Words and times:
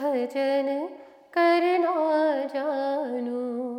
भजन 0.00 0.68
करना 1.34 1.94
जानू 2.54 3.77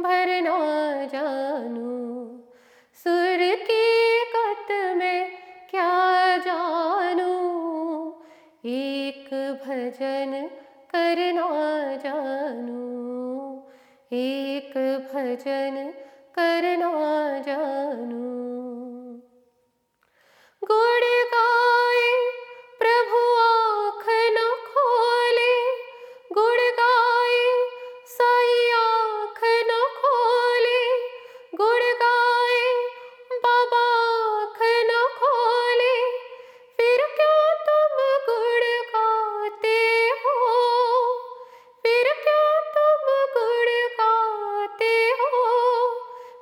भरना 0.00 0.58
जानू। 1.04 1.98
सुर 2.94 3.38
की 3.38 4.20
कत 4.20 4.96
में 4.96 5.30
क्या 5.70 6.36
जानू? 6.36 7.38
एक 8.64 9.30
भजन 9.66 10.50
करना 10.94 11.48
जानू। 11.96 12.78
एक 14.12 14.72
भजन 15.14 15.94
करना 16.38 17.38
जानू। 17.38 18.77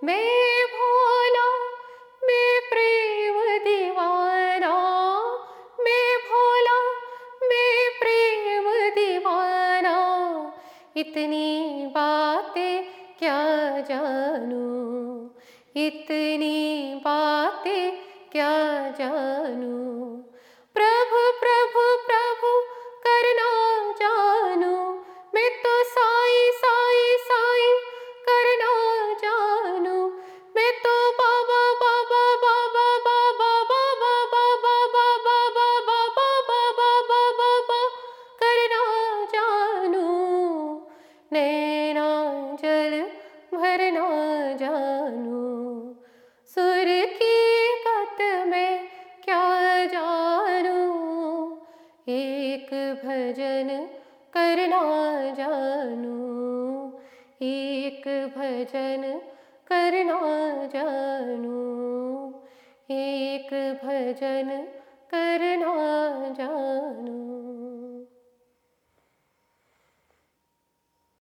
मैं 0.05 0.65
भोला, 0.65 1.59
मैं 2.25 2.61
प्रेम 2.71 3.65
दीवाना। 3.65 4.75
मैं 5.81 6.19
भोला, 6.19 6.83
मैं 7.43 7.91
प्रेम 8.01 8.95
दीवाना। 8.95 9.97
इतनी 10.97 11.87
बातें 11.87 12.85
क्या 13.19 13.45
जानू? 13.81 14.67
इतनी 15.77 16.95
बातें 16.95 17.91
क्या 18.33 18.91
जानू? 18.99 19.77
प्रभु 20.75 21.33
प्रभु 21.41 21.86
नैना 41.33 42.33
जल 42.63 43.03
भरना 43.55 44.09
जानू। 44.53 45.37
सुर 46.47 46.85
की 47.07 47.69
कत 47.87 48.47
में 48.49 48.89
क्या 49.25 49.85
जानू? 49.87 50.87
एक 52.09 52.67
भजन 53.05 53.89
करना 54.33 54.83
जानू। 55.35 56.17
एक 57.43 58.33
भजन 58.37 59.21
करना 59.67 60.21
जानू। 60.67 61.57
एक 62.91 63.49
भजन 63.85 64.69
करना 65.15 65.97